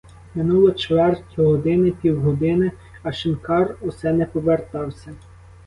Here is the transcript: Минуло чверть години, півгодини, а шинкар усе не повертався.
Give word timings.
Минуло 0.35 0.71
чверть 0.73 1.37
години, 1.37 1.91
півгодини, 1.91 2.71
а 3.03 3.11
шинкар 3.11 3.75
усе 3.81 4.13
не 4.13 4.25
повертався. 4.25 5.13